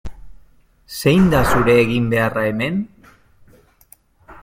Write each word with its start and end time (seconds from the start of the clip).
Zein 1.01 1.27
da 1.35 1.43
zure 1.51 1.77
eginbeharra 1.83 2.49
hemen? 2.53 2.83